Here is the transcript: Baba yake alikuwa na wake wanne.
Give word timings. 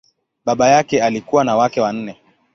Baba 0.45 0.69
yake 0.69 1.03
alikuwa 1.03 1.43
na 1.43 1.55
wake 1.55 1.81
wanne. 1.81 2.17